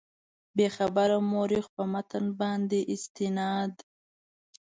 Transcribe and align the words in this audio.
بېخبره 0.55 1.17
مورخ 1.31 1.65
په 1.75 1.83
متن 1.91 2.25
باندې 2.39 2.79
استناد. 2.93 3.73